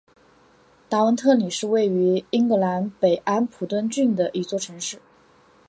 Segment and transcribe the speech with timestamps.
[0.89, 4.99] 达文特里是位于英格兰北安普敦郡的一座城市。